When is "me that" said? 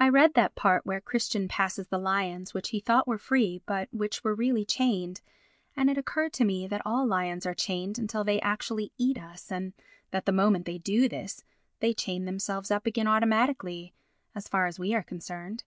6.44-6.82